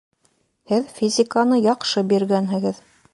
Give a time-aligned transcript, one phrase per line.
[0.71, 2.83] Һеҙ физиканы яҡшы биргәнһегеҙ